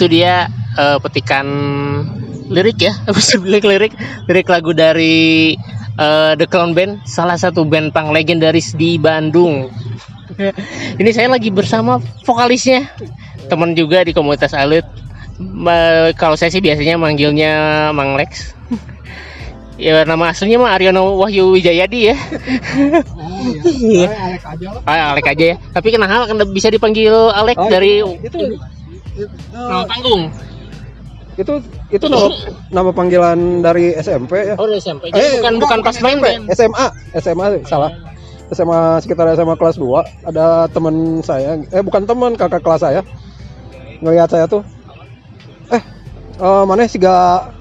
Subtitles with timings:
[0.00, 0.48] itu dia
[0.80, 1.44] eh, petikan
[2.48, 2.96] lirik ya,
[3.52, 3.92] lirik lirik
[4.32, 5.52] lirik lagu dari
[6.00, 9.68] eh, The Clown Band, salah satu band punk legendaris di Bandung.
[11.00, 12.88] Ini saya lagi bersama vokalisnya,
[13.52, 14.88] teman juga di komunitas Alut.
[15.36, 17.52] Ma- kalau saya sih biasanya manggilnya
[17.92, 18.56] Mang Lex.
[19.80, 22.16] Ya nama aslinya mah Aryono Wahyu Wijayadi ya.
[24.12, 24.82] Alek aja lah.
[24.84, 25.56] Ah, Alek aja ya.
[25.72, 28.60] Tapi kenapa kan bisa dipanggil Alek Oh, dari itu
[29.52, 30.22] nama panggung?
[31.40, 31.54] itu
[31.88, 32.28] itu nama,
[32.68, 34.54] nama panggilan dari SMP ya.
[34.60, 35.08] Oh, dari SMP.
[35.08, 36.52] Jadi Eh, bukan bukan pas main band.
[36.52, 37.90] SMA, SMA salah.
[38.50, 43.00] SMA sekitar SMA kelas 2 ada teman saya eh bukan teman kakak kelas saya
[44.02, 44.66] ngelihat saya tuh
[45.70, 45.78] eh
[46.42, 47.54] eh, mana sih gak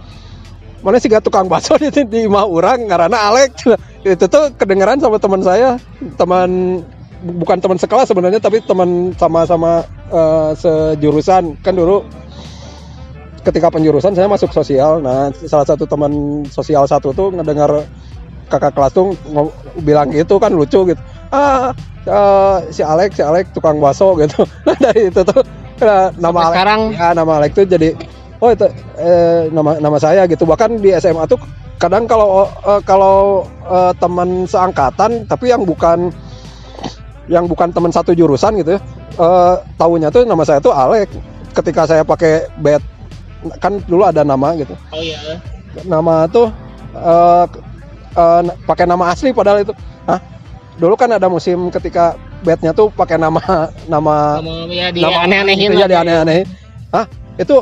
[0.82, 3.54] mana sih gak tukang bakso di, di imah orang ngarana Alek
[4.18, 5.78] itu tuh kedengeran sama teman saya
[6.18, 6.82] teman
[7.22, 11.60] bukan teman sekelas sebenarnya tapi teman sama-sama eh, sejurusan.
[11.62, 12.04] Kan dulu
[13.44, 15.00] ketika penjurusan saya masuk sosial.
[15.00, 17.88] Nah salah satu teman sosial satu tuh ngedengar
[18.50, 19.14] kakak kelas tuh
[19.86, 21.02] bilang gitu kan lucu gitu.
[21.30, 21.72] Ah
[22.04, 24.44] eh, si Alex si Alex tukang bakso gitu.
[24.68, 25.42] Nah dari itu tuh
[25.84, 26.82] eh, nama Sampai Alex sekarang?
[26.94, 27.90] ya nama Alex tuh jadi
[28.40, 28.68] oh itu
[29.00, 30.44] eh, nama nama saya gitu.
[30.44, 31.40] Bahkan di SMA tuh
[31.80, 36.12] kadang kalau eh, kalau eh, teman seangkatan tapi yang bukan
[37.30, 38.82] yang bukan teman satu jurusan gitu ya
[39.16, 41.14] eh, tahunya tuh nama saya tuh Alex
[41.54, 42.82] ketika saya pakai bed
[43.64, 45.40] kan dulu ada nama gitu Oh iya.
[45.86, 46.50] nama tuh
[46.98, 47.46] eh
[48.18, 49.74] eh, pakai nama asli padahal itu
[50.10, 50.20] Hah?
[50.76, 53.40] dulu kan ada musim ketika bednya tuh pakai nama
[53.94, 55.70] nama Sama ya di nama aneh-anehin.
[55.76, 55.88] iya lah.
[55.88, 56.48] di aneh-anehin
[56.90, 57.06] Hah?
[57.38, 57.56] itu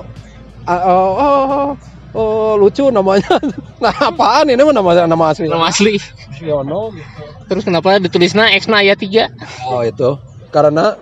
[0.63, 1.67] ah, oh, oh, oh,
[2.13, 3.39] oh, lucu namanya
[3.83, 5.95] nah apaan ini mah nama nama asli Nama asli.
[6.43, 7.23] Yono gitu.
[7.47, 9.71] Terus kenapa ditulisnya X na ayat 3?
[9.71, 10.19] oh itu
[10.51, 10.95] karena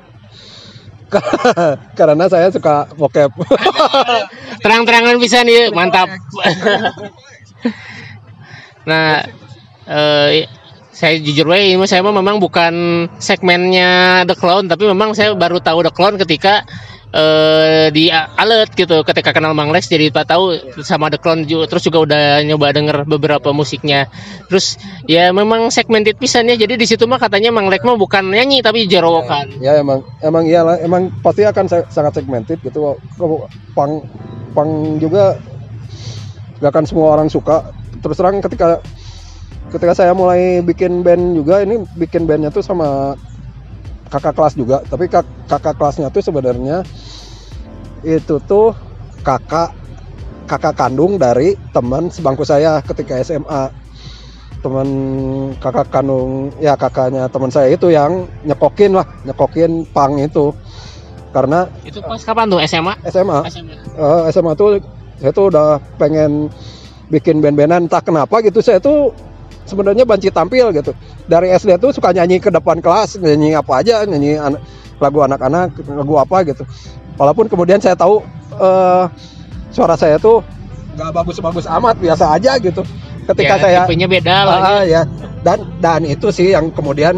[2.00, 3.30] karena saya suka bokep
[4.66, 6.10] Terang-terangan bisa nih, mantap.
[8.90, 9.22] nah,
[9.86, 10.50] eh
[10.96, 15.84] saya jujur wae ini saya memang bukan segmennya The Clown tapi memang saya baru tahu
[15.84, 16.64] The Clown ketika
[17.16, 20.52] eh di alert gitu ketika kenal Mang Lex jadi pak tahu
[20.84, 24.12] sama The Clown juga terus juga udah nyoba denger beberapa musiknya.
[24.52, 24.76] Terus
[25.08, 28.84] ya memang segmented pisannya jadi di situ mah katanya Mang Lex mah bukan nyanyi tapi
[28.92, 29.64] jerowokan.
[29.64, 33.00] Ya emang emang iyalah emang pasti akan sa- sangat segmented gitu.
[33.72, 34.04] Pang
[34.52, 35.40] pang juga
[36.60, 37.72] gak akan semua orang suka.
[38.04, 38.84] Terus terang ketika
[39.72, 43.16] ketika saya mulai bikin band juga ini bikin bandnya tuh sama
[44.10, 46.86] kakak kelas juga tapi kak- kakak kelasnya tuh sebenarnya
[48.06, 48.74] itu tuh
[49.26, 49.74] kakak
[50.46, 53.74] kakak kandung dari teman sebangku saya ketika SMA
[54.66, 54.90] teman
[55.62, 60.50] kakak kandung ya kakaknya teman saya itu yang nyekokin lah nyekokin pang itu.
[61.30, 62.58] Karena itu pas kapan tuh?
[62.66, 64.82] SMA SMA SMA eh, SMA tuh
[65.22, 66.50] saya tuh udah pengen
[67.14, 68.64] bikin band-bandan entah kenapa gitu.
[68.66, 69.14] Saya tuh
[69.66, 70.94] sebenarnya banci tampil gitu.
[71.26, 74.62] Dari SD tuh suka nyanyi ke depan kelas nyanyi apa aja nyanyi an-
[75.02, 76.64] lagu anak-anak lagu apa gitu.
[77.18, 78.24] Walaupun kemudian saya tahu
[78.56, 79.04] eh,
[79.74, 80.40] suara saya tuh
[80.96, 82.86] nggak bagus-bagus amat biasa aja gitu.
[83.26, 85.02] Ketika Ya, saya tipenya beda lah Ah, ya.
[85.42, 87.18] dan dan itu sih yang kemudian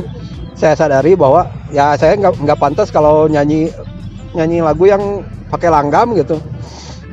[0.55, 3.69] saya sadari bahwa ya saya nggak nggak pantas kalau nyanyi
[4.33, 5.21] nyanyi lagu yang
[5.51, 6.39] pakai langgam gitu.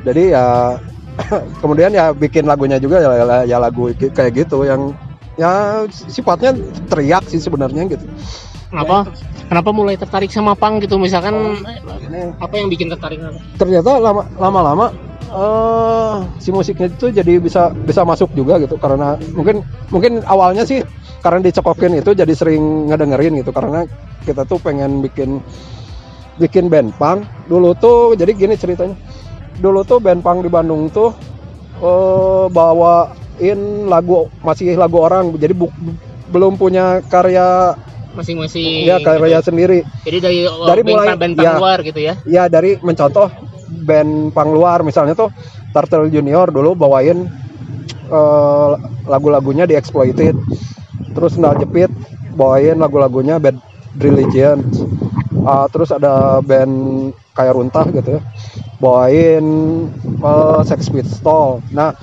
[0.07, 0.79] Jadi ya
[1.61, 4.95] kemudian ya bikin lagunya juga ya, ya lagu kayak gitu yang
[5.35, 6.55] ya sifatnya
[6.87, 8.05] teriak sih sebenarnya gitu.
[8.71, 9.07] Kenapa?
[9.45, 10.97] Kenapa mulai tertarik sama pang gitu?
[10.97, 11.61] Misalkan
[12.01, 12.33] ini.
[12.41, 13.21] apa yang bikin tertarik?
[13.61, 14.89] ternyata lama lama-lama
[15.25, 18.75] eh si musiknya itu jadi bisa bisa masuk juga gitu.
[18.81, 19.61] Karena mungkin
[19.93, 20.81] mungkin awalnya sih
[21.21, 23.51] karena dicekokin itu jadi sering ngedengerin gitu.
[23.53, 23.85] Karena
[24.25, 25.39] kita tuh pengen bikin
[26.41, 27.27] bikin band punk.
[27.45, 28.97] Dulu tuh jadi gini ceritanya.
[29.61, 31.13] Dulu tuh band punk di Bandung tuh
[31.79, 32.45] eh
[33.37, 35.73] bawain lagu masih lagu orang jadi bu-
[36.27, 37.75] belum punya karya
[38.15, 38.87] Masing-masing.
[38.87, 41.53] ya karya sendiri Jadi dari Dari band- mulai- band ya.
[41.59, 42.13] luar gitu ya.
[42.25, 43.27] ya dari mencontoh
[43.83, 45.29] band pang luar misalnya tuh
[45.69, 47.27] Turtle Junior dulu bawain
[48.07, 48.71] eh,
[49.05, 50.31] lagu-lagunya di Exploited
[51.11, 51.91] terus Sendal Jepit
[52.31, 53.59] bawain lagu-lagunya Bad
[53.95, 54.63] Religion
[55.41, 56.73] Ah, terus ada band
[57.31, 58.21] kayak Runtah gitu ya
[58.79, 59.45] bawain
[60.21, 61.95] eh, Sex Pistol nah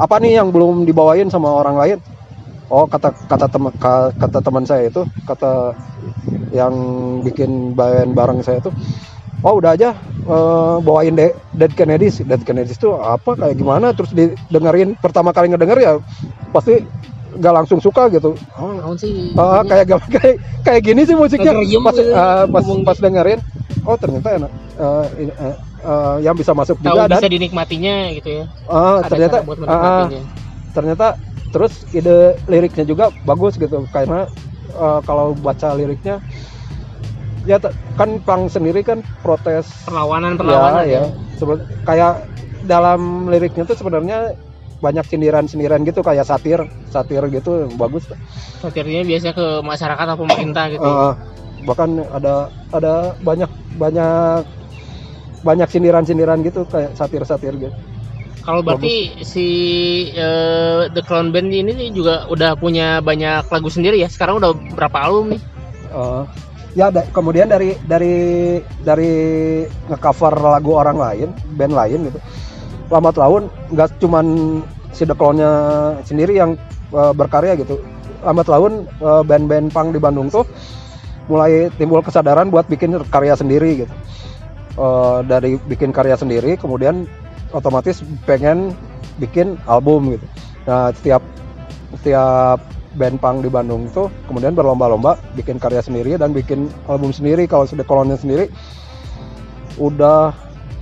[0.00, 1.98] apa nih yang belum dibawain sama orang lain?
[2.70, 3.72] Oh kata kata teman
[4.16, 5.74] kata teman saya itu kata
[6.54, 6.72] yang
[7.26, 8.70] bikin band bareng saya itu
[9.44, 9.90] oh udah aja
[10.24, 12.22] eh, bawain De- Dead Kennedys.
[12.24, 13.92] Dead Kennedys itu apa kayak gimana?
[13.92, 15.92] Terus didengerin pertama kali ngedenger ya
[16.54, 16.80] pasti
[17.36, 18.34] nggak langsung suka gitu.
[18.58, 19.34] Oh, naon sih?
[19.38, 21.52] Ah, kayak kayak kayak gini sih musiknya.
[21.84, 23.40] Pas gitu, ah, pas pas dengerin
[23.84, 24.50] oh ternyata enak
[24.80, 25.32] Eh, ini,
[25.80, 28.44] eh, yang bisa masuk tahu juga dan bisa dinikmatinya gitu ya.
[28.70, 30.20] Ada ternyata buat menikmatinya.
[30.70, 31.06] ternyata
[31.50, 34.30] terus ide liriknya juga bagus gitu karena
[34.70, 36.22] eh, kalau baca liriknya
[37.48, 37.56] ya
[37.96, 41.04] kan pang sendiri kan protes perlawanan perlawanan ya, ya.
[41.40, 42.28] Sebe- kayak
[42.68, 44.36] dalam liriknya tuh sebenarnya
[44.80, 48.08] banyak sindiran-sindiran gitu kayak satir satir gitu bagus
[48.60, 51.12] satirnya biasanya ke masyarakat atau pemerintah gitu Eh,
[51.68, 54.44] bahkan ada ada banyak banyak
[55.40, 57.76] banyak sindiran-sindiran gitu kayak satir-satir gitu.
[58.40, 59.46] Kalau berarti si
[60.16, 64.08] eh, The Clown Band ini juga udah punya banyak lagu sendiri ya?
[64.08, 65.40] Sekarang udah berapa album nih?
[65.92, 66.22] Eh,
[66.72, 68.16] ya da- kemudian dari dari
[68.80, 69.12] dari
[69.90, 71.28] ngecover lagu orang lain
[71.58, 72.20] band lain gitu
[72.94, 74.26] lambat laun nggak cuman
[74.94, 75.50] si The Clown-nya
[76.02, 76.58] sendiri yang
[76.90, 77.78] eh, berkarya gitu.
[78.24, 80.48] Lambat laun eh, band-band punk di Bandung tuh
[81.30, 83.94] mulai timbul kesadaran buat bikin karya sendiri gitu
[84.78, 87.02] Eh, dari bikin karya sendiri kemudian
[87.50, 88.70] otomatis pengen
[89.18, 90.26] bikin album gitu.
[90.70, 91.22] Nah setiap
[91.98, 92.62] setiap
[92.94, 97.50] band punk di Bandung tuh kemudian berlomba-lomba bikin karya sendiri dan bikin album sendiri.
[97.50, 98.46] Kalau sudah kolonnya sendiri
[99.74, 100.30] udah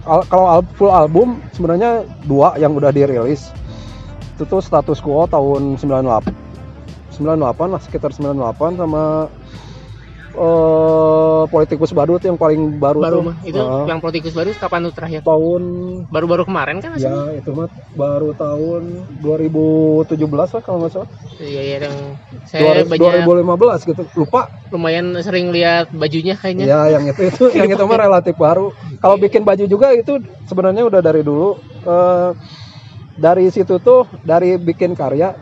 [0.04, 3.48] al- kalau al- full album sebenarnya dua yang udah dirilis.
[4.36, 6.28] Itu tuh status quo tahun 98
[7.16, 9.32] 98 lah sekitar 98 sama
[10.28, 13.34] eh politikus badut yang paling baru, baru tuh.
[13.48, 15.20] itu eh, yang politikus baru kapan tuh terakhir?
[15.24, 15.62] Tahun
[16.12, 17.40] baru-baru kemarin kan ya aslinya?
[17.40, 18.82] itu mah baru tahun
[19.24, 21.08] 2017 lah kalau nggak salah.
[21.40, 21.96] Iya iya yang
[22.44, 24.02] saya 2000 banyak 2015 gitu.
[24.20, 24.42] Lupa.
[24.68, 26.64] Lumayan sering lihat bajunya kayaknya.
[26.68, 28.68] Ya yang itu itu yang itu mah relatif baru.
[29.00, 31.56] Kalau bikin baju juga itu sebenarnya udah dari dulu.
[31.88, 32.30] Eh,
[33.18, 35.34] dari situ tuh dari bikin karya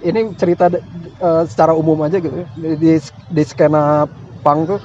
[0.00, 2.46] ini cerita eh, secara umum aja gitu ya.
[2.56, 2.96] di,
[3.32, 4.08] di, skena
[4.40, 4.80] punk tuh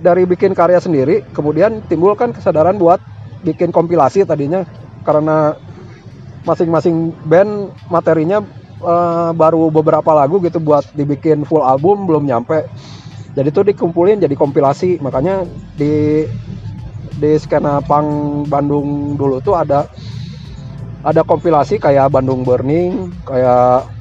[0.00, 3.00] dari bikin karya sendiri kemudian timbul kan kesadaran buat
[3.44, 4.64] bikin kompilasi tadinya.
[5.04, 5.52] Karena
[6.44, 8.40] masing-masing band materinya
[8.80, 12.64] eh, baru beberapa lagu gitu buat dibikin full album belum nyampe.
[13.34, 15.00] Jadi tuh dikumpulin jadi kompilasi.
[15.04, 15.44] Makanya
[15.76, 16.24] di
[17.14, 19.86] di skena punk Bandung dulu tuh ada
[21.04, 23.93] ada kompilasi kayak Bandung Burning kayak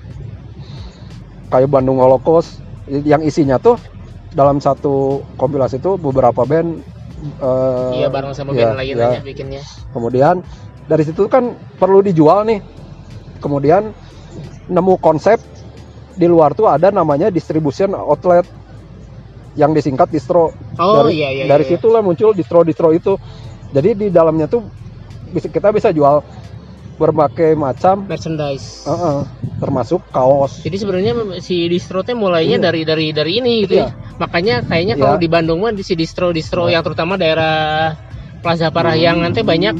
[1.54, 2.58] kayak Bandung Holocaust
[2.90, 3.78] yang isinya tuh
[4.34, 6.82] dalam satu kompilasi itu beberapa band
[7.38, 9.22] eh, iya bareng sama ya, band lain ya.
[9.22, 9.62] bikinnya
[9.94, 10.42] kemudian
[10.90, 12.60] dari situ kan perlu dijual nih
[13.38, 13.94] kemudian
[14.66, 15.38] nemu konsep
[16.18, 18.50] di luar tuh ada namanya distribution outlet
[19.54, 20.50] yang disingkat distro
[20.82, 21.78] oh dari iya iya dari iya.
[21.78, 23.14] situlah muncul distro-distro itu
[23.70, 24.66] jadi di dalamnya tuh
[25.30, 26.26] bisa kita bisa jual
[26.94, 29.20] berbagai macam merchandise eh, eh,
[29.58, 32.66] termasuk kaos Jadi sebenarnya si distro teh mulainya Iya.
[32.70, 33.90] dari dari dari ini gitu Iya.
[33.90, 33.96] ya.
[34.22, 35.04] Makanya kayaknya Iya.
[35.04, 36.80] kalau di Bandung mah di si distro distro Iya.
[36.80, 37.98] yang terutama daerah
[38.44, 39.76] Plaza Parahyangan teh banyak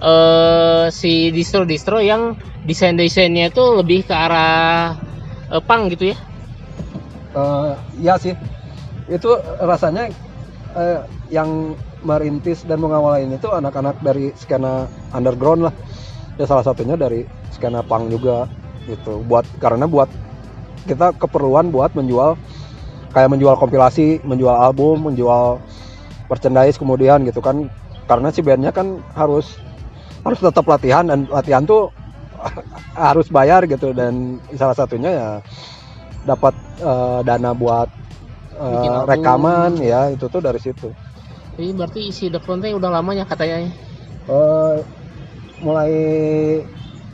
[0.00, 2.34] eh si distro distro yang
[2.64, 4.96] desain desainnya itu lebih ke arah
[5.48, 6.16] eh, pang gitu ya.
[7.30, 8.34] Eh, ya sih
[9.08, 10.10] itu rasanya
[10.74, 11.00] eh,
[11.30, 15.74] yang merintis dan mengawalin itu anak-anak dari skena underground lah
[16.40, 18.48] ya salah satunya dari skena punk juga
[18.88, 20.08] gitu buat karena buat
[20.88, 22.40] kita keperluan buat menjual
[23.12, 25.60] kayak menjual kompilasi menjual album menjual
[26.32, 27.68] merchandise kemudian gitu kan
[28.08, 29.60] karena si bandnya kan harus
[30.24, 31.92] harus tetap latihan dan latihan tuh
[32.96, 35.28] harus bayar gitu dan salah satunya ya
[36.24, 37.88] dapat eh, dana buat
[38.56, 39.04] album.
[39.04, 40.88] rekaman ya itu tuh dari situ
[41.60, 43.68] Jadi berarti si The teh udah lamanya katanya.
[44.24, 44.76] Eh,
[45.60, 45.92] mulai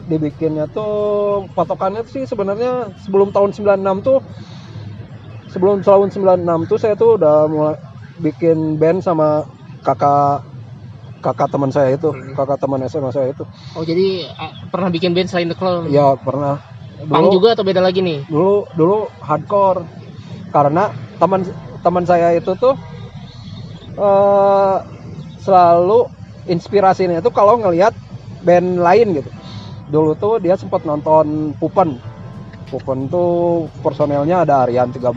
[0.07, 0.91] dibikinnya tuh
[1.53, 4.19] patokannya sih sebenarnya sebelum tahun 96 tuh
[5.51, 7.77] sebelum tahun 96 tuh saya tuh udah mulai
[8.23, 9.43] bikin band sama
[9.83, 10.47] kakak
[11.21, 12.39] kakak teman saya itu Hmm.
[12.39, 13.43] kakak teman SMA saya itu
[13.75, 15.91] Oh jadi ah, pernah bikin band selain The Clone?
[15.91, 16.63] ya pernah
[17.11, 18.25] Pang juga atau beda lagi nih?
[18.31, 19.85] dulu dulu hardcore
[20.55, 20.89] karena
[21.19, 21.45] teman
[21.85, 22.73] teman saya itu tuh
[23.97, 24.77] eh
[25.43, 26.09] selalu
[26.47, 27.93] inspirasinya itu kalau ngelihat
[28.47, 29.31] band lain gitu.
[29.91, 31.99] Dulu tuh dia sempat nonton Pupen.
[32.71, 35.11] Pupen tuh personelnya ada Aryan 13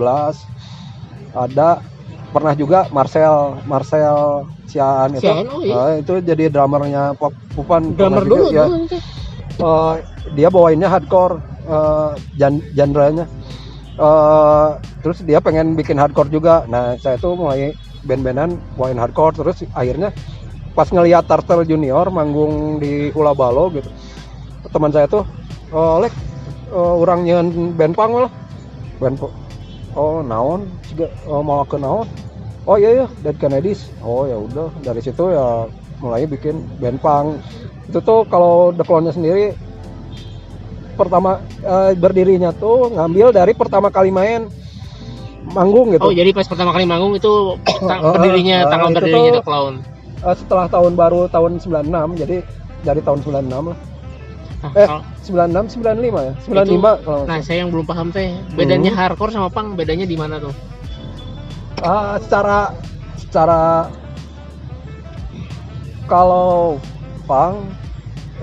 [1.33, 1.81] ada
[2.29, 5.25] pernah juga Marcel Marcel Sian itu.
[5.25, 5.97] Sian, oh iya.
[5.97, 7.97] eh, itu jadi drummernya Pop- Pupen.
[7.97, 8.65] Drummer juga, dulu ya.
[9.59, 9.95] Eh,
[10.37, 11.41] dia bawainnya hardcore
[12.37, 13.25] jan genrenya.
[13.99, 14.69] Eh,
[15.01, 16.69] terus dia pengen bikin hardcore juga.
[16.69, 17.73] Nah saya tuh mulai
[18.05, 20.13] band-bandan bawain hardcore terus akhirnya
[20.73, 23.89] pas ngelihat Turtle Junior manggung di Hula Balo gitu
[24.69, 25.23] teman saya tuh
[25.73, 26.13] oh lek
[26.69, 28.31] eh, orang nyeun band pang lah.
[29.97, 30.69] Oh naon?
[30.85, 32.05] Juga oh, mau ke naon?
[32.67, 33.89] Oh iya ya Dead Kennedys.
[34.03, 34.69] Oh ya udah.
[34.83, 35.65] Dari situ ya
[35.99, 37.39] mulai bikin band pang
[37.89, 39.57] itu tuh kalau The Clone-nya sendiri
[40.93, 44.45] pertama eh, berdirinya tuh ngambil dari pertama kali main
[45.49, 46.05] manggung gitu.
[46.05, 47.57] Oh, jadi pas pertama kali manggung itu
[47.89, 49.73] ta- Oh, berdirinya oh, tanggal berdirinya tuh- The Clown.
[50.19, 52.43] Eh, setelah tahun baru tahun 96 jadi
[52.83, 53.77] dari tahun 96 lah.
[54.59, 56.33] Nah, eh kalau- 96 95 ya?
[56.43, 60.35] 95 kalau nah, saya yang belum paham teh, bedanya hardcore sama punk bedanya di mana
[60.43, 60.51] tuh?
[61.79, 62.75] Ah, secara
[63.15, 63.87] secara
[66.11, 66.75] kalau
[67.23, 67.63] pang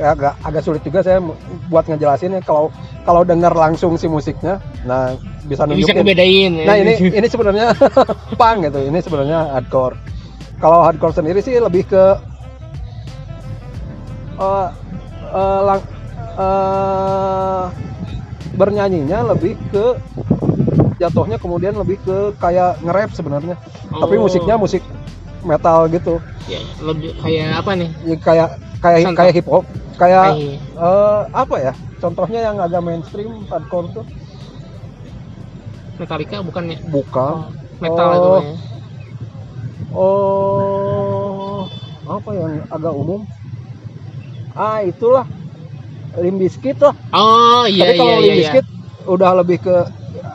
[0.00, 1.20] ya agak agak sulit juga saya
[1.68, 2.40] buat ngejelasin ya.
[2.40, 2.72] Kalau
[3.04, 4.56] kalau dengar langsung si musiknya
[4.88, 5.12] nah
[5.44, 5.94] bisa Bisa nunjukin.
[6.00, 6.64] ngebedain ya.
[6.64, 7.76] nah ini ini sebenarnya
[8.40, 8.80] pang gitu.
[8.88, 10.15] Ini sebenarnya hardcore
[10.56, 12.04] kalau hardcore sendiri sih lebih ke
[14.36, 14.68] eh
[15.30, 15.90] eh, lang-
[16.36, 17.64] eh,
[18.52, 19.84] bernyanyinya lebih ke
[20.96, 23.56] jatuhnya kemudian lebih ke kayak nge-rap sebenarnya
[23.90, 24.22] tapi Oh.
[24.22, 24.80] musiknya musik
[25.42, 27.90] metal gitu Ya, lebih kayak apa nih?
[28.06, 28.48] Ya, kayak
[28.78, 29.18] kayak Contoh.
[29.18, 29.64] kayak hip hop
[29.96, 30.24] kayak
[30.76, 34.04] eh, apa ya contohnya yang agak mainstream hardcore tuh
[35.96, 36.78] Metallica bukan ya?
[36.84, 37.34] bukan
[37.76, 38.16] Metal Oh.
[38.16, 38.42] itu ya.
[39.96, 41.60] Oh
[42.06, 43.20] apa yang agak umum
[44.54, 45.26] ah itulah
[46.16, 48.52] Limp Bizkit lah Oh, iya tapi kalau iya Limp iya.
[48.56, 48.62] iya.
[49.06, 49.76] Udah lebih ke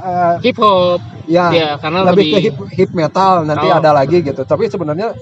[0.02, 1.00] eh, Hip hop.
[1.30, 3.78] ya Iya, karena lebih, lebih- ke hip, hip metal nanti Oh.
[3.78, 5.14] ada lagi gitu tapi sebenarnya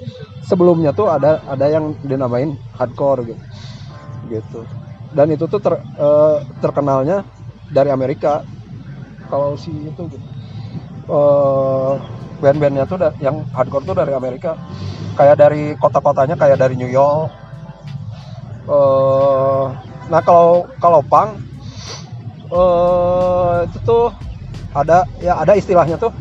[0.41, 3.43] sebelumnya tuh ada ada yang dinamain hardcore gitu
[4.29, 4.61] gitu
[5.09, 7.23] dan itu tuh ter, eh, terkenalnya
[7.67, 8.43] dari Amerika
[9.27, 10.27] kalau si itu gitu
[11.09, 11.93] eh,
[12.39, 14.55] band-bandnya tuh yang hardcore tuh dari Amerika.
[15.19, 17.29] Kayak dari kota-kotanya kayak dari New York.
[18.69, 19.65] Eh
[20.09, 21.37] nah kalau kalau punk
[22.49, 24.09] eh itu tuh
[24.73, 26.11] ada ya ada istilahnya tuh.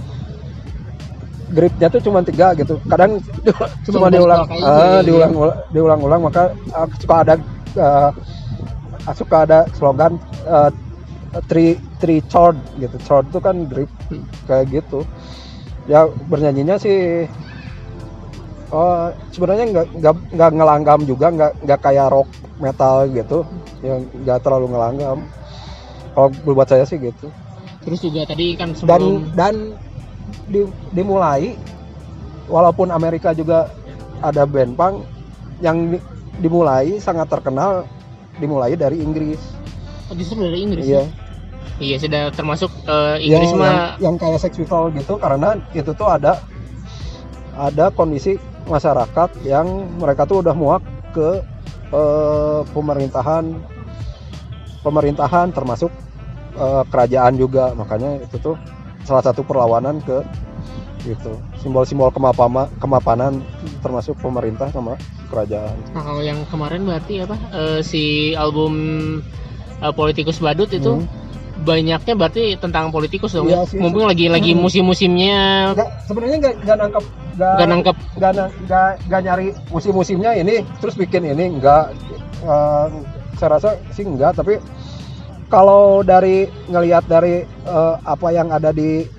[1.49, 2.77] Gripnya tuh cuma tiga gitu.
[2.93, 3.25] Kadang
[3.89, 5.01] cuma, diulang iya.
[5.01, 5.33] diulang
[5.73, 7.35] diulang-ulang maka ah, suka ada
[7.81, 8.11] ah,
[9.17, 10.69] suka ada slogan ah,
[11.49, 13.01] three three chord gitu.
[13.07, 14.25] Chord itu kan grip Hmm.
[14.49, 15.05] kayak gitu
[15.89, 17.25] ya bernyanyinya sih
[18.69, 22.29] oh sebenarnya nggak nggak ngelanggam juga nggak nggak kayak rock
[22.61, 23.49] metal gitu
[23.81, 25.19] yang nggak terlalu ngelanggam
[26.13, 27.33] kalau buat saya sih gitu
[27.79, 29.55] Terus juga tadi kan dan sebelum dan
[30.45, 31.57] di- dimulai
[32.45, 33.73] walaupun Amerika juga
[34.21, 35.09] ada band punk
[35.65, 36.05] yang di-
[36.37, 37.89] dimulai sangat terkenal
[38.37, 39.41] dimulai dari Inggris
[40.13, 40.85] oh, justru dari Inggris.
[40.85, 41.28] iya ya?
[41.79, 46.43] Iya, sudah termasuk yang, Inggris mah yang, yang kayak Pistols gitu karena itu tuh ada
[47.55, 49.67] ada kondisi masyarakat yang
[49.99, 50.83] mereka tuh udah muak
[51.15, 51.43] ke
[51.95, 53.45] eh, pemerintahan
[54.83, 55.91] pemerintahan termasuk
[56.59, 58.57] eh, kerajaan juga makanya itu tuh
[59.07, 60.21] salah satu perlawanan ke
[61.07, 63.39] gitu simbol-simbol kemapama kemapanan
[63.81, 64.99] termasuk pemerintah sama
[65.31, 67.37] kerajaan Nah, kalau yang kemarin berarti apa?
[67.55, 68.75] Eh, si album
[69.79, 71.18] eh, Politikus Badut itu Hmm.
[71.59, 73.67] Banyaknya berarti tentang politikus dong Iya ya.
[73.67, 73.79] sih.
[73.79, 74.63] Mumpung lagi lagi Hmm.
[74.63, 75.39] musim-musimnya
[75.73, 78.33] nggak sebenarnya nggak nggak nangkep nggak gak nangkep nggak
[78.65, 81.85] nggak nggak nyari musim-musimnya ini terus bikin ini nggak
[82.39, 82.87] Eh,
[83.35, 84.63] saya rasa sih enggak tapi
[85.47, 89.11] kalau dari ngelihat dari eh, apa yang ada di eh,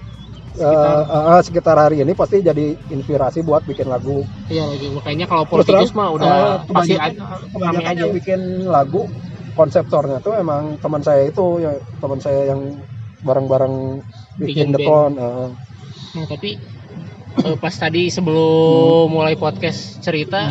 [0.55, 1.29] Sekitar.
[1.29, 6.15] eh, sekitar hari ini pasti jadi inspirasi buat bikin lagu Iya makanya kalau politikus mah
[6.15, 6.31] udah
[6.63, 7.99] eh, pasti kebanyakan aja.
[8.01, 9.01] yang bikin lagu
[9.59, 12.79] konseptornya tuh emang teman saya itu ya teman saya yang
[13.27, 13.99] bareng-bareng
[14.39, 14.87] Bikin bikin.
[14.87, 15.47] Clone eh.
[16.15, 16.55] Nah, tapi
[17.43, 20.47] eh, pas tadi sebelum mulai podcast cerita,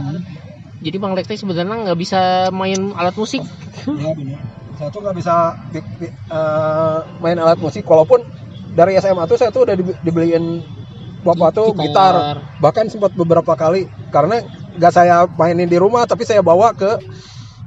[0.85, 3.41] jadi Bang Lekte sebenarnya nggak bisa main alat musik.
[3.88, 4.41] Iya benar.
[4.77, 5.35] Saya tuh nggak bisa
[5.73, 8.21] bi- bi- eh, main alat musik walaupun
[8.77, 9.75] dari SMA tuh saya tuh udah
[10.05, 10.61] dibeliin
[11.25, 12.45] bapak tuh gitar.
[12.62, 14.38] bahkan sempat beberapa kali karena
[14.79, 16.95] nggak saya mainin di rumah tapi saya bawa ke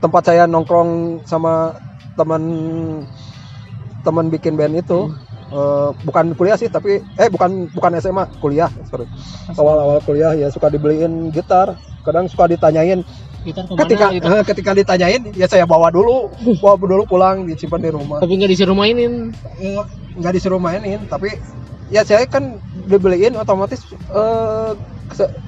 [0.02, 1.78] tempat saya nongkrong sama
[2.18, 2.44] teman
[4.02, 5.00] teman bikin band itu
[5.52, 9.04] Eh, bukan kuliah sih tapi eh bukan bukan SMA kuliah sorry.
[9.52, 11.76] Awal-awal kuliah ya suka dibeliin gitar.
[12.08, 13.04] Kadang suka ditanyain
[13.44, 14.28] Gitar ke mana ketika gitu.
[14.32, 16.32] eh, ketika ditanyain ya saya bawa dulu
[16.64, 18.24] bawa dulu pulang disimpan di rumah.
[18.24, 19.36] Tapi nggak disuruh mainin.
[19.60, 19.76] Eh,
[20.16, 21.36] nggak disuruh mainin tapi
[21.92, 24.00] ya saya kan dibeliin otomatis kese-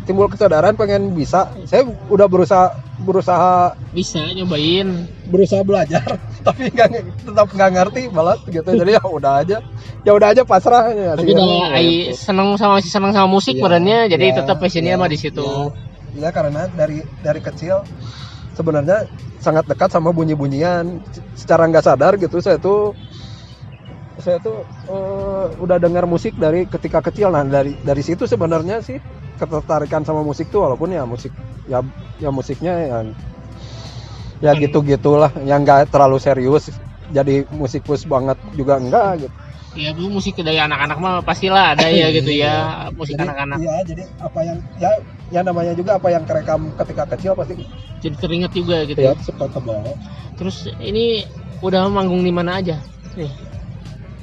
[0.03, 1.51] timbul kesadaran pengen bisa.
[1.67, 5.10] Saya udah berusaha berusaha bisa nyobain.
[5.27, 6.05] berusaha belajar
[6.48, 6.89] tapi nggak
[7.25, 8.70] tetap nggak ngerti malah gitu.
[8.70, 9.58] Jadi ya udah aja
[10.03, 10.91] ya udah aja pasrah.
[10.91, 12.15] Ya, tapi sih, udah gitu.
[12.15, 15.17] seneng sama masih seneng sama musik Iya, badannya jadi iya, tetap passionnya iya, mah di
[15.20, 15.43] situ.
[15.43, 15.91] iya.
[16.13, 17.82] Iya, karena dari dari kecil
[18.53, 19.10] sebenarnya
[19.41, 21.01] sangat dekat sama bunyi-bunyian.
[21.34, 22.93] Secara nggak sadar gitu saya tuh
[24.22, 27.34] saya tuh eh, udah dengar musik dari ketika kecil.
[27.34, 28.98] Nah dari dari situ sebenarnya sih
[29.39, 31.34] ketertarikan sama musik tuh walaupun ya musik
[31.65, 31.82] ya
[32.22, 33.05] ya musiknya yang
[34.43, 34.62] ya Hmm.
[34.62, 36.70] gitu gitulah yang nggak terlalu serius.
[37.13, 39.36] Jadi musikus banget juga enggak gitu.
[39.74, 42.86] Ya bu musik dari anak-anak mah pastilah ada ya gitu ya.
[42.93, 43.58] Musik Jadi, anak-anak.
[43.58, 44.91] iya jadi apa yang ya
[45.34, 47.58] ya namanya juga apa yang kerekam ketika kecil pasti
[48.05, 49.24] jadi teringat juga gitu ya ya.
[49.25, 49.82] suka bawah
[50.38, 51.25] terus ini
[51.65, 52.77] udah manggung di mana aja?
[53.17, 53.32] Nih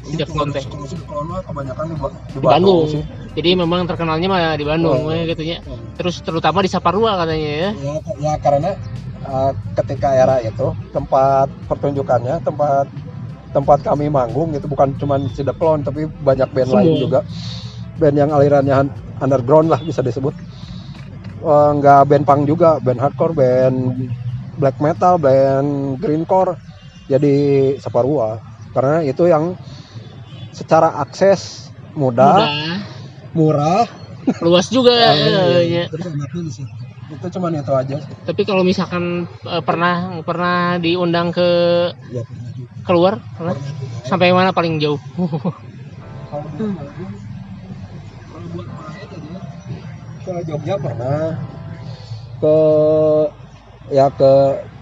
[0.00, 0.50] Sidak Klon
[1.28, 2.88] mah kebanyakan di, Ba- di Bandung.
[2.88, 3.04] Sih.
[3.30, 5.12] jadi memang terkenalnya mah di Bandung Oh.
[5.12, 5.58] ya gitu ya
[5.94, 7.70] terus terutama di Saparua katanya ya.
[7.76, 8.70] Ya, ya karena
[9.22, 12.88] uh, ketika era itu tempat pertunjukannya tempat
[13.50, 16.80] tempat kami manggung itu bukan cuma Sidak Klon tapi banyak band Semua.
[16.82, 17.20] lain juga.
[18.00, 20.32] Band yang alirannya un- underground lah bisa disebut.
[21.40, 23.76] Nggak band punk juga band hardcore band
[24.56, 26.56] black metal band greencore.
[27.06, 27.34] Jadi
[27.76, 28.38] Saparua.
[28.70, 29.58] Karena itu yang
[30.52, 32.50] secara akses mudah, mudah.
[33.34, 33.84] murah.
[34.44, 35.10] Luas juga ya,
[35.64, 35.84] ya.
[35.90, 36.74] Terus enaknya di situ.
[37.10, 37.96] Itu cuman itu aja.
[38.22, 41.48] Tapi kalau misalkan eh, pernah pernah diundang ke
[42.10, 42.50] Ya, pernah
[42.86, 43.54] keluar pernah?
[43.54, 44.06] Pernah juga.
[44.06, 45.00] sampai mana paling jauh?
[48.30, 48.66] Kalau buat
[50.22, 51.34] ke Jogja pernah.
[52.40, 52.56] Ke
[53.90, 54.32] ya ke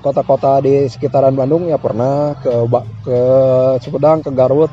[0.04, 2.36] kota-kota di sekitaran Bandung ya pernah.
[2.44, 2.52] Ke
[3.04, 3.18] ke
[3.80, 4.68] Sumedang ke Garut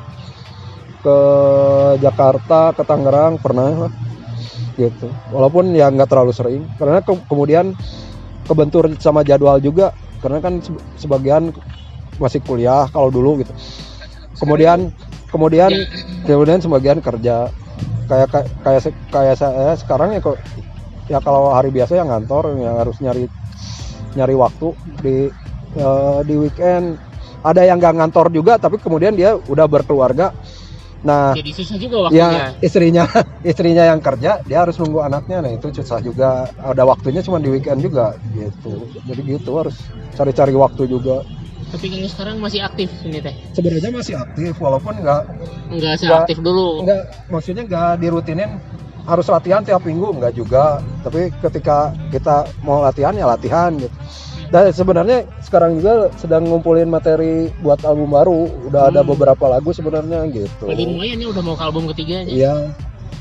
[1.06, 1.18] ke
[2.02, 3.92] Jakarta ke Tangerang pernah lah
[4.74, 5.06] gitu.
[5.30, 7.78] Walaupun ya nggak terlalu sering karena ke- kemudian
[8.42, 11.54] kebentur sama jadwal juga karena kan se- sebagian
[12.18, 13.54] masih kuliah kalau dulu gitu.
[14.42, 14.90] Kemudian
[15.30, 15.70] kemudian
[16.26, 17.48] kemudian sebagian kerja.
[18.06, 18.28] Kayak
[18.62, 20.38] kayak kayak, saya sekarang ya kok
[21.10, 23.26] ya kalau hari biasa yang ngantor yang harus nyari
[24.18, 24.68] nyari waktu
[25.02, 25.16] di
[25.78, 26.98] eh, di weekend.
[27.46, 30.34] Ada yang nggak ngantor juga tapi kemudian dia udah berkeluarga
[31.04, 32.28] nah jadi susah juga waktunya.
[32.28, 33.04] ya istrinya
[33.50, 35.44] istrinya yang kerja dia harus nunggu anaknya.
[35.44, 36.48] Nah itu susah juga.
[36.56, 38.88] Ada waktunya cuma di weekend juga gitu.
[39.04, 39.76] Jadi gitu harus
[40.16, 41.22] cari-cari waktu juga.
[41.66, 43.34] Tapi kalau sekarang masih aktif ini teh?
[43.52, 45.22] Sebenarnya masih aktif walaupun nggak
[45.76, 46.86] nggak seaktif dulu.
[46.86, 48.50] nggak maksudnya nggak dirutinin
[49.06, 50.80] harus latihan tiap minggu nggak juga.
[51.02, 53.94] Tapi ketika kita mau latihan ya latihan gitu
[54.48, 59.10] dan sebenarnya sekarang juga sedang ngumpulin materi buat album baru udah ada Hmm.
[59.10, 62.54] beberapa lagu sebenarnya gitu Lagi lumayan ya udah mau ke album ketiganya iya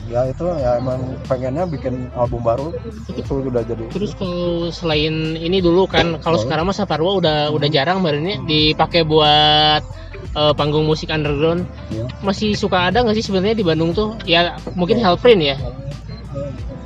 [0.06, 2.70] ya itu ya emang pengennya bikin album baru
[3.12, 6.42] itu udah jadi Terus kalau selain ini dulu kan, kalau Oh.
[6.42, 9.82] sekarang mah Saparwa udah udah jarang barunya dipakai buat
[10.28, 11.64] eh, panggung musik underground.
[11.90, 12.06] Iya.
[12.20, 14.14] Masih suka ada nggak sih sebenarnya di Bandung tuh?
[14.26, 15.10] Ya mungkin Iya.
[15.10, 15.56] Hellprint ya.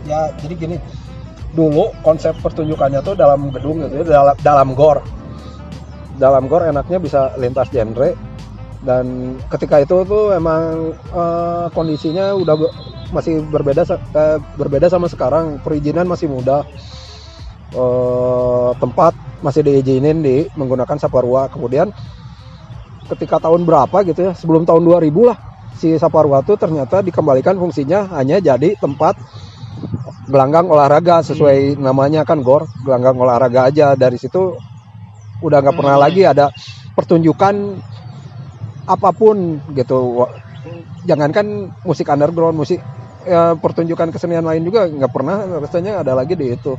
[0.06, 0.78] ya jadi gini
[1.53, 5.01] dulu konsep pertunjukannya tuh dalam gedung gitu ya dalam dalam gor.
[6.19, 8.13] Dalam gor enaknya bisa lintas genre
[8.79, 12.55] dan ketika itu tuh emang eh, kondisinya udah
[13.12, 16.63] masih berbeda eh, berbeda sama sekarang perizinan masih mudah
[17.69, 19.13] Eh, tempat
[19.45, 21.53] masih diizinin di menggunakan Saparua.
[21.53, 21.93] Kemudian
[23.13, 25.38] ketika tahun berapa gitu ya sebelum tahun 2000 lah
[25.77, 29.17] si Saparua tuh ternyata dikembalikan fungsinya hanya jadi tempat
[30.30, 32.70] gelanggang olahraga sesuai namanya kan gor.
[32.86, 33.98] Gelanggang olahraga aja.
[33.98, 34.56] Dari situ
[35.39, 36.06] udah nggak pernah Hmm.
[36.06, 36.52] lagi ada
[36.94, 37.56] pertunjukan
[38.89, 40.28] apa pun gitu.
[41.08, 42.84] Jangankan musik underground musik
[43.24, 45.48] ya, pertunjukan kesenian lain juga nggak pernah.
[45.63, 46.76] Rasanya ada lagi di itu.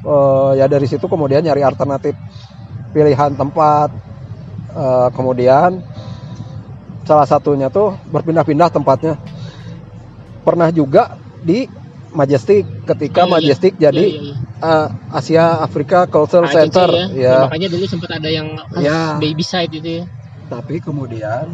[0.00, 2.16] Eh, ya dari situ kemudian nyari alternatif
[2.94, 3.90] pilihan tempat.
[4.70, 5.82] Eh, kemudian
[7.04, 9.18] salah satunya tuh berpindah-pindah tempatnya.
[10.46, 11.66] Pernah juga di
[12.10, 13.34] Majestic ketika Iya, iya.
[13.38, 14.36] Majestic jadi Iya, iya, iya.
[14.60, 17.06] eh, Asia Afrika Cultural ACC Center ya.
[17.14, 19.16] ya Nah, makanya dulu sempat ada yang ah, Ya.
[19.22, 20.04] baby side itu ya.
[20.50, 21.46] tapi kemudian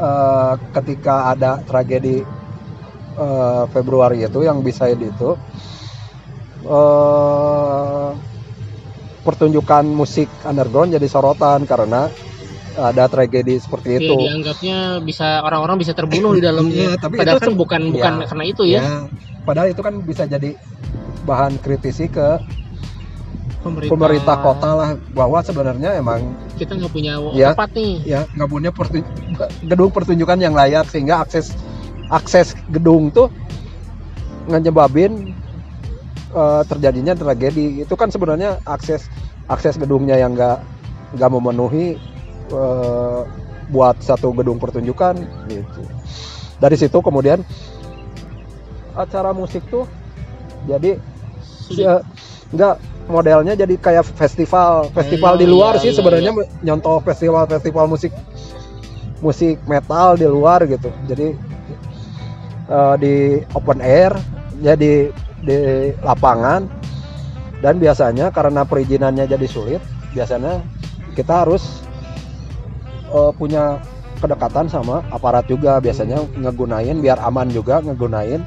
[0.00, 2.24] eh, ketika ada tragedi
[3.14, 5.36] eh, Februari itu yang bisa itu
[6.64, 8.08] eh,
[9.24, 12.08] pertunjukan musik underground jadi sorotan karena
[12.74, 14.12] ada tragedi seperti itu.
[14.12, 16.74] Iya, dianggapnya bisa orang-orang bisa terbunuh di dalamnya.
[16.74, 18.26] Iya, tapi Padahal itu kan bukan bukan Iya.
[18.26, 18.82] karena itu ya.
[19.44, 20.56] Padahal itu kan bisa jadi
[21.24, 22.40] bahan kritisi ke
[23.60, 27.56] Pemerintah, pemerintah kota lah bahwa sebenarnya emang kita nggak punya Ya.
[27.56, 27.92] tempat nih.
[28.04, 29.08] ya nggak punya pertun-
[29.64, 31.48] gedung pertunjukan yang layak sehingga akses
[32.12, 33.32] akses gedung tuh
[34.44, 35.32] ngejebabin
[36.28, 39.08] eh, terjadinya tragedi itu kan sebenarnya akses
[39.48, 40.60] akses gedungnya yang nggak
[41.16, 41.96] nggak memenuhi
[42.52, 43.20] eh,
[43.72, 45.80] buat satu gedung pertunjukan gitu
[46.60, 47.40] dari situ kemudian
[48.94, 49.84] acara musik tuh
[50.64, 50.96] jadi
[51.74, 52.00] ya,
[52.54, 52.74] nggak
[53.08, 56.32] modelnya jadi kayak festival festival Hmm, di luar iya, sih iya, sebenarnya
[56.64, 58.12] nyontoh festival festival musik
[59.20, 60.92] musik metal di luar gitu.
[61.08, 61.36] Jadi
[62.68, 63.14] eh, di
[63.56, 64.12] open air
[64.60, 65.12] jadi
[65.44, 65.56] di
[66.00, 66.68] lapangan.
[67.64, 69.80] Dan biasanya karena perizinannya jadi sulit
[70.12, 70.60] biasanya
[71.16, 71.84] kita harus
[73.12, 73.80] eh, punya
[74.20, 75.80] kedekatan sama aparat juga.
[75.80, 78.44] Biasanya ngegunain biar aman juga ngegunain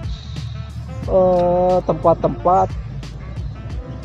[1.08, 2.68] eh, tempat-tempat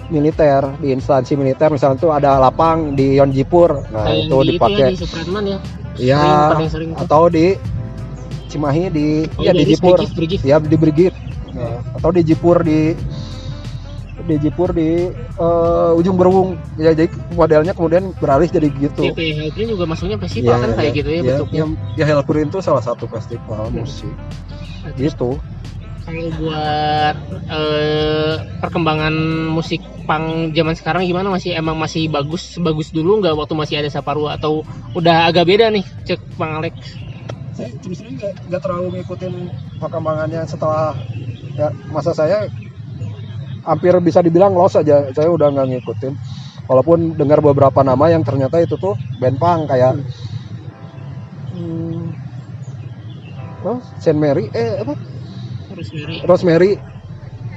[0.08, 4.52] militer di instansi militer misalnya tuh ada lapang di Yonjipur nah Kayak itu yang di
[4.52, 4.86] itu ya dipakai.
[4.86, 5.58] di Supratman ya?
[5.96, 6.68] Ya tuh.
[6.96, 7.46] atau di
[8.48, 9.96] Cimahi di Oh, ya di Jipur.
[10.12, 11.12] Brigif, ya di Brigif.
[11.52, 12.92] Nah, atau di Jipur di
[14.22, 19.08] di Jipur di eh, ujung Berung ya jadi modelnya kemudian beralih jadi gitu.
[19.08, 21.64] Ya, Hellgreen juga masuknya festival kan kayak gitu ya, bentuknya.
[21.96, 23.80] ya, ya Hellgreen itu salah satu festival Hmm.
[23.80, 24.12] musik.
[24.92, 25.40] Gitu
[26.02, 29.14] kalau buat eh, perkembangan
[29.54, 31.30] musik pang zaman sekarang gimana?
[31.30, 34.34] Masih emang masih bagus bagus dulu nggak waktu masih ada Saparua?
[34.34, 34.66] Atau
[34.98, 36.74] udah agak beda nih cek Bang Alex?
[37.54, 38.16] Saya terang
[38.50, 39.32] nggak terlalu ngikutin
[39.78, 40.96] perkembangannya setelah
[41.54, 42.48] ya masa saya
[43.62, 45.06] hampir bisa dibilang los aja.
[45.14, 46.14] Saya udah nggak ngikutin.
[46.66, 49.98] Walaupun dengar beberapa nama yang ternyata itu tuh band punk kayak
[51.52, 52.14] hmm,
[53.66, 55.11] oh, Saint Mary eh apa
[55.82, 56.16] Rosemary.
[56.26, 56.72] Rosemary.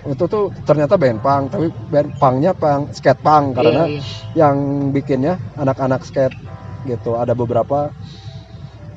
[0.06, 4.02] Itu tuh ternyata band punk tapi band punknya punk skate karena Iya, iya.
[4.38, 4.56] yang
[4.94, 6.38] bikinnya anak-anak skate
[6.86, 7.18] gitu.
[7.18, 7.90] Ada beberapa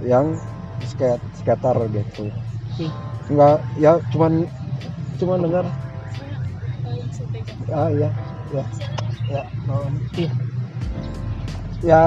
[0.05, 0.37] yang
[0.85, 2.29] skate skater gitu.
[2.79, 2.93] Hmm.
[3.29, 4.45] enggak ya cuman
[5.21, 5.65] cuman dengar.
[7.73, 8.09] Ah iya
[8.53, 8.65] ya
[9.29, 10.31] ya um, Iya.
[11.85, 12.01] ya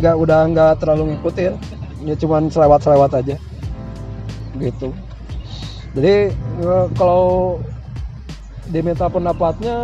[0.00, 1.52] nggak udah nggak terlalu ngikutin.
[2.08, 3.36] Ya cuman selewat selewat aja.
[4.56, 4.88] Gitu
[5.96, 6.28] jadi
[6.60, 7.56] eh, kalau
[8.66, 9.76] diminta pendapatnya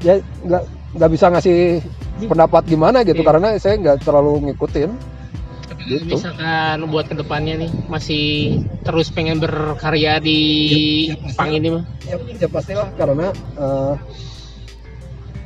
[0.00, 0.62] ya nggak
[0.94, 1.58] nggak bisa ngasih
[2.24, 3.28] pendapat gimana gitu Iya.
[3.28, 4.90] karena saya nggak terlalu ngikutin.
[5.78, 6.04] Gitu.
[6.04, 8.24] misalkan buat ke depannya nih masih
[8.84, 10.40] terus pengen berkarya di
[11.08, 11.84] Ya, ya, pang ini mah?
[12.04, 13.94] ya, ya pastilah karena eh,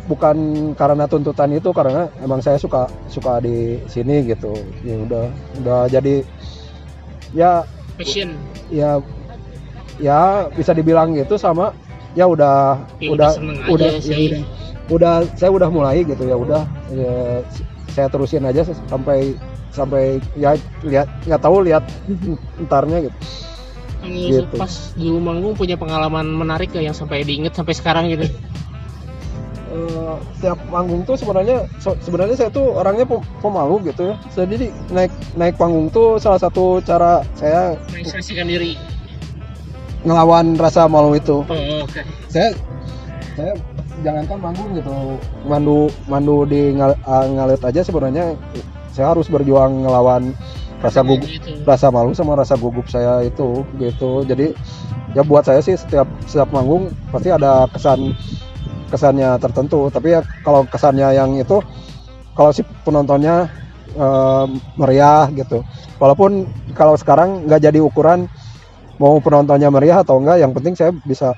[0.03, 0.37] bukan
[0.75, 4.51] karena tuntutan itu karena emang saya suka suka di sini gitu.
[4.83, 5.25] Ya udah
[5.63, 6.27] udah jadi
[7.31, 7.63] ya
[7.96, 8.37] passion.
[8.72, 8.98] Ya
[10.00, 11.76] ya bisa dibilang gitu sama
[12.16, 14.42] ya udah Ya, udah udah seneng aja udah ya udah.
[14.92, 17.40] udah saya udah mulai gitu ya udah ya,
[17.92, 19.37] saya terusin aja sampai
[19.72, 20.52] sampai ya
[20.85, 21.85] lihat nggak tahu lihat
[22.61, 23.18] entarnya gitu.
[24.02, 24.57] Kalau Gitu.
[24.59, 28.26] pas dulu manggung punya pengalaman menarik gak yang sampai diinget sampai sekarang gitu
[29.73, 34.15] Eh, setiap manggung tuh sebenarnya so- sebenarnya saya tuh orangnya pem- pemalu gitu ya.
[34.37, 38.77] Jadi naik naik panggung tuh salah satu cara saya mengekspresikan diri.
[40.03, 41.41] ngelawan rasa malu itu.
[41.41, 42.03] Oh oke.
[42.27, 42.51] Saya
[43.33, 43.55] saya
[44.03, 44.91] jangankan manggung gitu.
[45.47, 48.35] Mandu mandu di ngal, ngalit aja sebenarnya
[48.91, 50.35] saya harus berjuang ngelawan
[50.83, 51.63] rasa gugup Gitu.
[51.63, 54.27] rasa malu sama rasa gugup saya itu gitu.
[54.27, 54.51] Jadi
[55.15, 58.13] ya buat saya sih setiap setiap manggung pasti ada kesan
[58.92, 61.64] kesannya tertentu tapi ya kalau kesannya yang itu
[62.37, 63.48] kalau si penontonnya
[63.92, 64.44] eh,
[64.76, 65.64] meriah gitu
[65.96, 66.44] walaupun
[66.76, 68.28] kalau sekarang nggak jadi ukuran
[69.00, 71.33] mau penontonnya meriah atau enggak yang penting saya bisa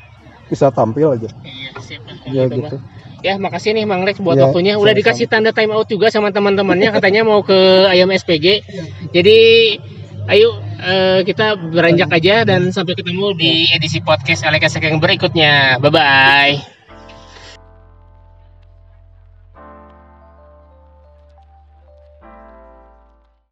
[0.44, 2.02] bisa tampil aja Iya, siap.
[2.28, 2.76] ya Gitu, gitu.
[3.24, 4.76] Ya, makasih nih Mang Lex buat Ya, waktunya.
[4.76, 5.00] Udah sama-sama.
[5.00, 7.56] dikasih tanda time out juga sama teman-temannya katanya mau ke
[7.88, 8.60] ayam SPG.
[9.16, 9.38] Jadi
[10.28, 15.80] ayo eh, kita beranjak aja dan sampai ketemu di edisi podcast Alekasek yang berikutnya.
[15.80, 16.73] Bye bye.